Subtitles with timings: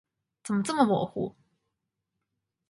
[0.43, 1.35] 怎么这么模糊？